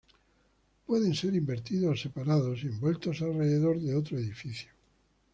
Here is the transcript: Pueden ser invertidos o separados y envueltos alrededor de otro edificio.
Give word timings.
Pueden 0.87 1.13
ser 1.13 1.35
invertidos 1.35 1.91
o 1.93 2.01
separados 2.01 2.63
y 2.63 2.65
envueltos 2.65 3.21
alrededor 3.21 3.79
de 3.79 3.93
otro 3.93 4.17
edificio. 4.17 4.71